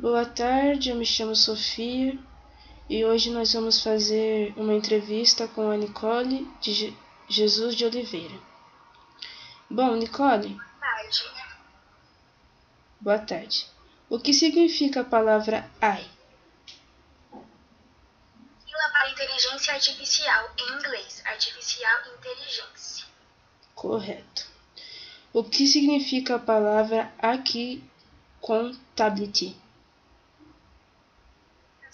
[0.00, 2.16] Boa tarde, eu me chamo Sofia
[2.88, 6.96] e hoje nós vamos fazer uma entrevista com a Nicole de Je
[7.28, 8.38] Jesus de Oliveira.
[9.68, 10.50] Bom, Nicole.
[10.50, 11.24] Boa tarde.
[13.00, 13.66] Boa tarde.
[14.08, 16.08] O que significa a palavra AI?
[18.64, 23.04] Sigla para inteligência artificial, em inglês, artificial intelligence.
[23.74, 24.46] Correto.
[25.32, 27.82] O que significa a palavra aqui
[28.40, 29.56] contability?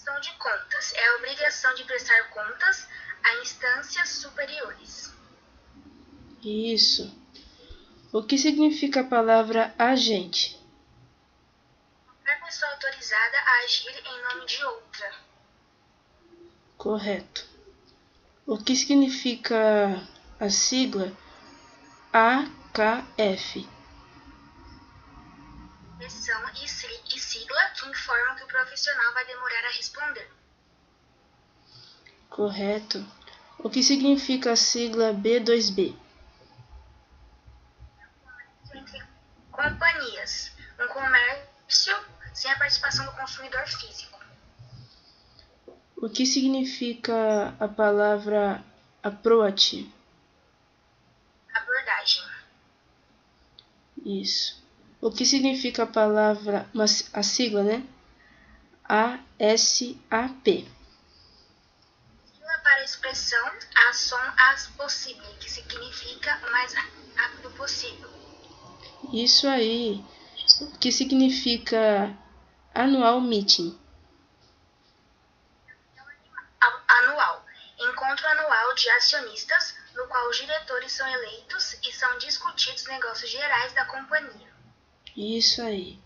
[0.05, 2.87] Prestação de contas é a obrigação de prestar contas
[3.23, 5.11] a instâncias superiores.
[6.43, 7.11] Isso.
[8.13, 10.59] O que significa a palavra agente?
[12.05, 15.11] Qualquer pessoa autorizada a agir em nome de outra.
[16.77, 17.47] Correto.
[18.45, 20.07] O que significa
[20.39, 21.11] a sigla
[22.13, 23.74] AKF?
[25.99, 30.29] Expressão e sigla que informam que o profissional vai demorar a responder.
[32.29, 33.05] Correto.
[33.59, 35.95] O que significa a sigla B2B?
[38.73, 39.03] Entre
[39.49, 41.95] companhias, um comércio
[42.33, 44.19] sem a participação do consumidor físico.
[45.95, 48.61] O que significa a palavra
[49.01, 49.89] approach?
[51.53, 52.23] Abordagem.
[54.05, 54.64] Isso.
[55.05, 56.67] O que significa a palavra,
[57.13, 57.87] a sigla, né?
[58.89, 60.67] ASAP.
[62.25, 63.51] Sigla para a expressão
[63.93, 68.09] soon as possible, que significa o mais rápido possível.
[69.13, 70.03] Isso aí.
[70.61, 72.11] O que significa
[72.73, 73.79] annual meeting?
[76.87, 77.45] Anual.
[77.77, 83.71] Encontro anual de acionistas, no qual os diretores são eleitos e são discutidos negócios gerais
[83.73, 84.54] da companhia.
[85.15, 85.97] Isso aí.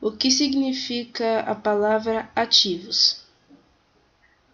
[0.00, 3.24] O que significa a palavra ativos?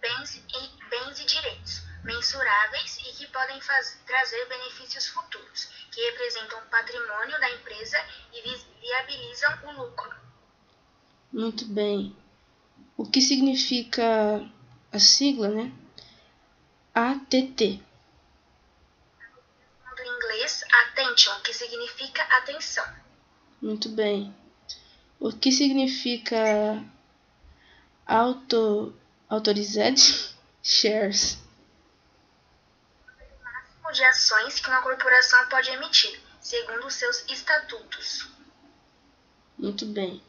[0.00, 3.58] Bens e, bens e direitos, mensuráveis e que podem
[4.06, 7.96] trazer benefícios futuros, que representam o patrimônio da empresa
[8.34, 10.14] e vi, viabilizam o lucro.
[11.32, 12.14] Muito bem.
[12.96, 14.44] O que significa
[14.92, 15.72] a sigla, né?
[16.92, 17.82] ATT.
[19.96, 23.05] Do inglês, attention, que significa atenção.
[23.60, 24.34] Muito bem.
[25.18, 26.84] O que significa
[28.06, 28.94] auto
[29.28, 31.38] autorized shares?
[33.08, 38.28] O máximo de ações que uma corporação pode emitir, segundo seus estatutos.
[39.58, 40.22] Muito bem.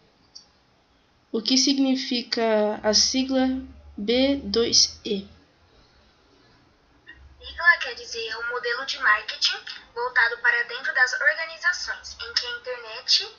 [1.31, 3.47] O que significa a sigla
[3.99, 5.36] B2E?
[7.57, 9.57] Sigla quer dizer um modelo de marketing
[9.91, 13.35] voltado para dentro das organizações, em que a internet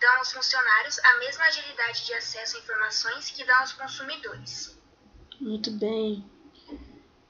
[0.00, 4.78] dá aos funcionários a mesma agilidade de acesso a informações que dá aos consumidores.
[5.38, 6.24] Muito bem.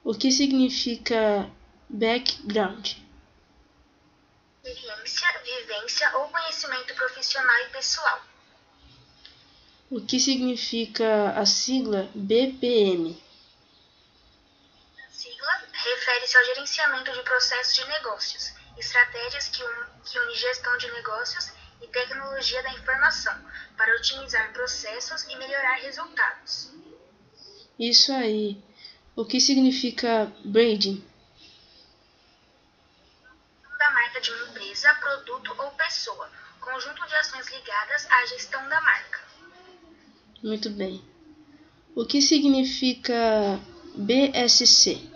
[0.01, 1.51] O que significa
[1.89, 2.93] background?
[4.63, 8.23] Experiência, vivência ou conhecimento profissional e pessoal.
[9.91, 13.21] O que significa a sigla BPM?
[15.83, 21.51] Refere-se ao gerenciamento de processos de negócios, estratégias que, un, que une gestão de negócios
[21.81, 23.35] e tecnologia da informação
[23.77, 26.71] para otimizar processos e melhorar resultados.
[27.77, 28.57] Isso aí.
[29.15, 31.03] O que significa branding?
[33.77, 38.81] Da marca de uma empresa, produto ou pessoa, conjunto de ações ligadas à gestão da
[38.81, 39.21] marca.
[40.41, 41.03] Muito bem.
[41.95, 43.59] O que significa
[43.95, 45.11] BSC?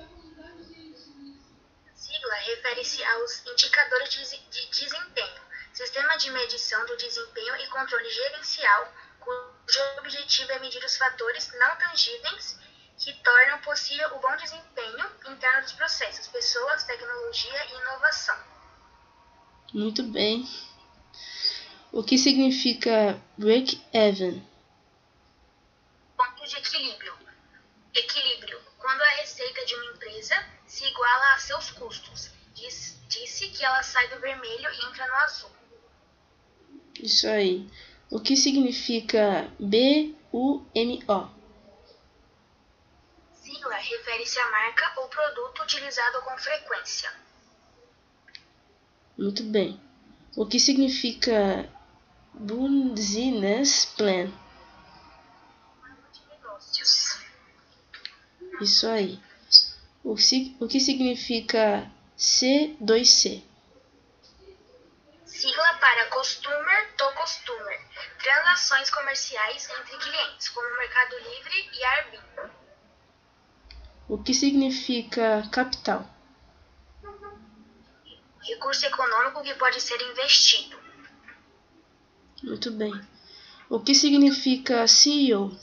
[1.88, 5.42] A sigla refere-se aos indicadores de desempenho,
[5.74, 11.76] sistema de medição do desempenho e controle gerencial, cujo objetivo é medir os fatores não
[11.78, 12.60] tangíveis
[12.98, 18.38] que tornam possível o bom desempenho interno dos processos, pessoas, tecnologia e inovação.
[19.74, 20.48] Muito bem.
[21.92, 24.46] O que significa break-even?
[26.18, 27.14] Ponto de equilíbrio.
[27.94, 28.62] Equilíbrio.
[28.78, 30.36] Quando a receita de uma empresa
[30.66, 32.37] se iguala a seus custos.
[32.58, 35.52] Diz, disse que ela sai do vermelho e entra no azul.
[37.00, 37.70] Isso aí.
[38.10, 40.66] O que significa BUMO?
[43.32, 47.14] Sigla refere-se à marca ou produto utilizado com frequência.
[49.16, 49.80] Muito bem.
[50.36, 51.70] O que significa
[52.34, 54.32] Business Plan?
[56.12, 57.20] De negócios.
[58.62, 59.20] Isso aí.
[60.04, 63.44] O, o que significa C2C?
[65.24, 67.80] Sigla para Customer to Customer.
[68.18, 72.52] Transações comerciais entre clientes, como Mercado Livre e a Airbnb.
[74.10, 76.10] O que significa capital?
[78.42, 80.80] Recurso econômico que pode ser investido.
[82.42, 82.94] Muito bem.
[83.70, 85.56] O que significa CEO?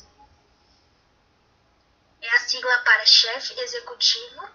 [2.21, 4.49] É a sigla para chefe executivo,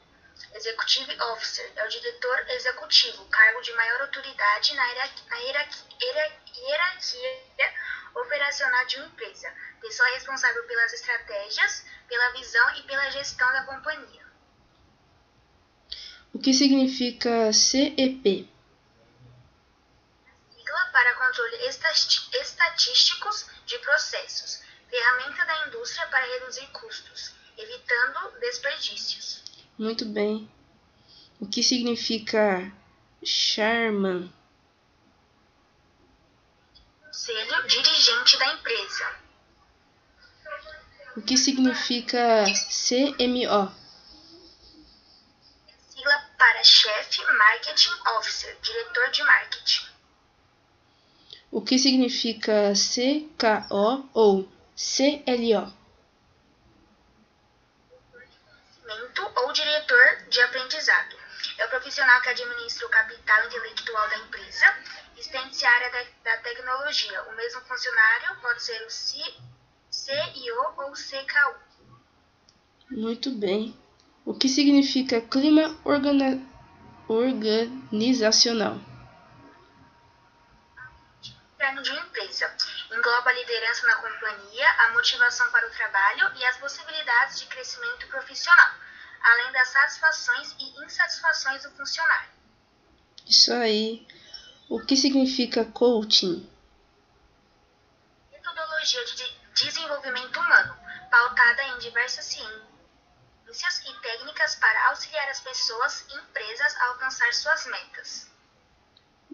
[0.54, 6.30] Executive Officer, é o diretor executivo, cargo de maior autoridade na hierarquia,
[8.16, 14.28] operacional de uma empresa, pessoa responsável pelas estratégias, pela visão e pela gestão da companhia.
[16.34, 18.50] O que significa CEP?
[20.52, 21.56] Sigla para controle
[22.34, 29.49] estatísticos de processos, ferramenta da indústria para reduzir custos, evitando desperdícios.
[29.80, 30.52] Muito bem.
[31.40, 32.70] O que significa
[33.24, 34.30] Sherman?
[37.02, 39.16] Conselho dirigente da empresa.
[41.16, 43.72] O que significa CMO?
[45.88, 49.86] Sigla para chefe Marketing Officer, diretor de marketing.
[51.50, 54.44] O que significa CKO ou
[54.76, 55.80] CLO?
[59.50, 61.16] ou diretor de aprendizado.
[61.58, 64.66] É o profissional que administra o capital intelectual da empresa,
[65.18, 67.24] estende-se a área da, da, tecnologia.
[67.24, 71.56] O mesmo funcionário pode ser o CIO ou CKU.
[72.92, 73.78] Muito bem.
[74.26, 76.48] O que significa clima organi
[77.08, 78.80] organizacional?
[81.56, 82.56] Interno de empresa.
[82.92, 88.08] Engloba a liderança na companhia, a motivação para o trabalho e as possibilidades de crescimento
[88.08, 88.89] profissional
[89.22, 92.30] além das satisfações e insatisfações do funcionário.
[93.26, 94.08] Isso aí.
[94.70, 96.48] O que significa coaching?
[98.32, 100.78] Metodologia de desenvolvimento humano,
[101.10, 107.66] pautada em diversas ciências e técnicas para auxiliar as pessoas e empresas a alcançar suas
[107.66, 108.30] metas.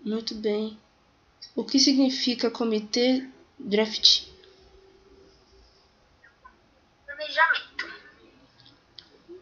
[0.04, 0.80] Muito bem.
[1.56, 3.30] O que significa comitê
[3.60, 4.28] draft?
[7.06, 7.75] Planejamento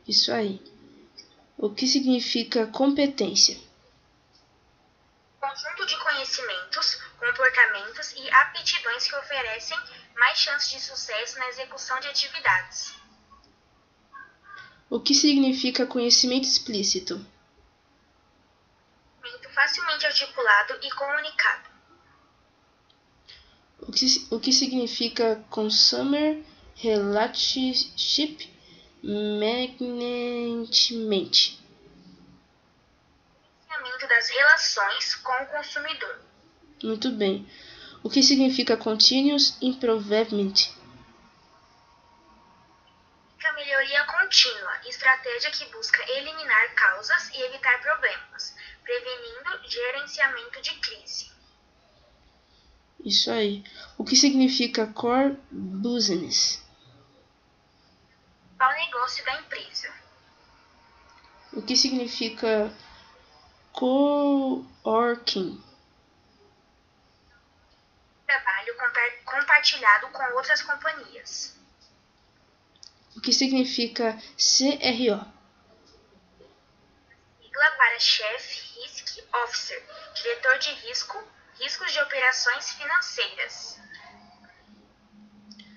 [0.07, 0.61] isso aí.
[1.57, 3.57] O que significa competência?
[5.39, 9.77] Conjunto de conhecimentos, comportamentos e aptidões que oferecem
[10.17, 12.93] mais chances de sucesso na execução de atividades.
[14.89, 17.25] O que significa conhecimento explícito?
[19.19, 21.69] Conhecimento facilmente articulado e comunicado.
[23.79, 26.43] O que, o que significa Consumer
[26.75, 28.52] Relationship
[29.03, 31.59] Magneticamente.
[33.67, 36.21] Gerenciamento das relações com o consumidor.
[36.81, 37.45] Muito bem.
[38.01, 40.53] O que significa Continuous Improvement?
[43.43, 51.29] A melhoria contínua, estratégia que busca eliminar causas e evitar problemas, prevenindo gerenciamento de crise.
[53.03, 53.65] Isso aí.
[53.97, 56.62] O que significa Core Business?
[58.63, 59.93] Ao negócio da empresa.
[61.51, 62.73] O que significa
[63.73, 65.61] co-working?
[68.25, 68.75] Trabalho
[69.25, 71.55] compartilhado com outras companhias.
[73.15, 75.33] O que significa CRO?
[77.41, 79.83] Sigla para Chief Risk Officer,
[80.15, 81.23] diretor de risco,
[81.59, 83.79] riscos de operações financeiras.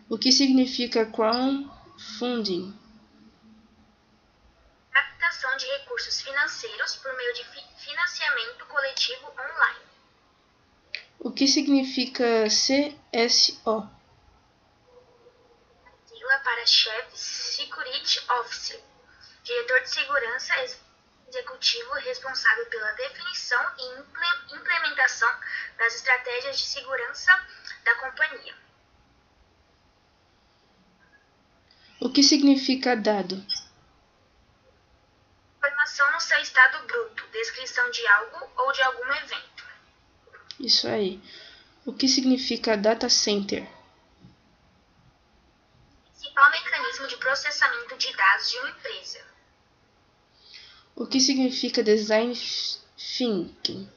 [0.08, 1.04] O que significa
[1.96, 2.74] crowdfunding?
[4.92, 7.44] captação de recursos financeiros por meio de
[7.76, 9.86] financiamento coletivo online.
[11.18, 13.90] O que significa CSO?
[16.06, 18.80] Sigla para Chief Security Officer,
[19.42, 20.52] diretor de segurança
[21.28, 25.30] executivo responsável pela definição e implementação
[25.78, 27.32] das estratégias de segurança
[27.84, 28.65] da companhia.
[32.06, 33.34] O que significa dado?
[35.56, 39.64] informação no seu estado bruto, descrição de algo ou de algum evento.
[40.60, 41.20] Isso aí.
[41.84, 43.68] O que significa data center?
[46.04, 49.26] Principal mecanismo de processamento de dados de uma empresa.
[50.94, 52.32] O que significa design
[52.96, 53.90] thinking?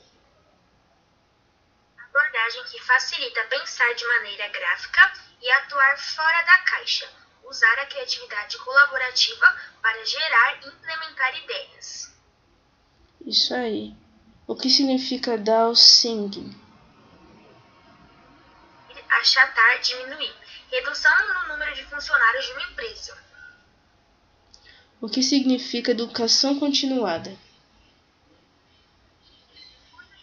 [1.96, 7.19] Abordagem que facilita pensar de maneira gráfica e atuar fora da caixa,
[7.50, 12.14] usar a criatividade colaborativa para gerar e implementar ideias.
[13.26, 13.96] Isso aí.
[14.48, 16.56] O que significa dowsing?
[19.20, 20.34] achatar, diminuir.
[20.72, 23.18] Redução no número de funcionários de uma empresa.
[25.02, 27.36] O que significa educação continuada?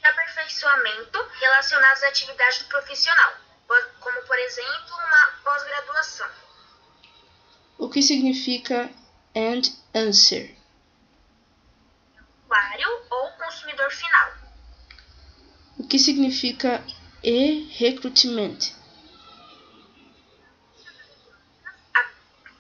[0.02, 3.35] Aperfeiçoamento relacionados à atividade do profissional,
[4.00, 5.95] como, por exemplo, uma pós-graduação.
[7.96, 8.90] O que significa
[9.34, 9.62] and
[9.94, 10.54] answer?
[12.44, 14.34] Usuário ou consumidor final.
[15.78, 16.84] O que significa
[17.24, 18.58] e recruitment?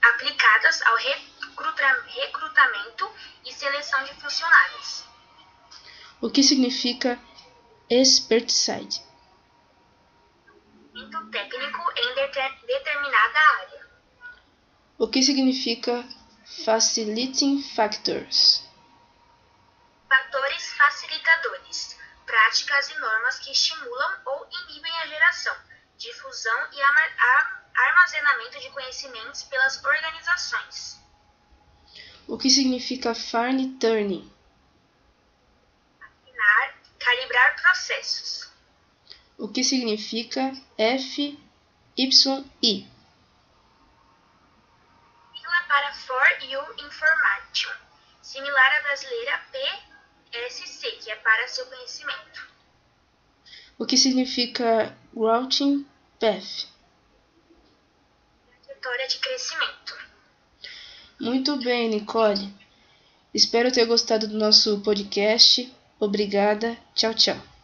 [0.02, 3.12] Aplicadas ao recrutamento
[3.44, 5.04] e seleção de funcionários.
[6.22, 7.20] O que significa
[7.90, 9.02] expertise?
[11.30, 12.14] Técnico em
[12.66, 13.75] determinada área.
[14.98, 16.08] O que significa
[16.64, 18.64] facilitating factors?
[20.08, 25.54] Fatores facilitadores, práticas e normas que estimulam ou inibem a geração,
[25.98, 30.98] difusão e armazenamento de conhecimentos pelas organizações.
[32.26, 34.32] O que significa fine tuning?
[36.00, 38.50] Afinar, calibrar processos.
[39.36, 42.95] O que significa FYI?
[45.68, 47.72] Para For You Information,
[48.22, 49.40] similar à brasileira
[50.32, 52.48] PSC, que é para seu conhecimento.
[53.78, 55.86] O que significa Routing
[56.18, 56.66] Path?
[58.64, 59.98] Trajetória de crescimento.
[61.20, 62.54] Muito bem, Nicole.
[63.34, 65.72] Espero ter gostado do nosso podcast.
[65.98, 66.76] Obrigada.
[66.94, 67.55] Tchau, tchau.